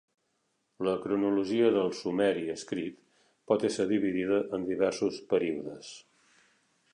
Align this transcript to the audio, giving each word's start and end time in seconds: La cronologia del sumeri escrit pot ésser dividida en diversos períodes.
La 0.85 0.93
cronologia 1.01 1.67
del 1.75 1.93
sumeri 1.99 2.45
escrit 2.53 2.97
pot 3.53 3.67
ésser 3.69 3.87
dividida 3.93 4.41
en 4.59 4.67
diversos 4.71 5.21
períodes. 5.35 5.93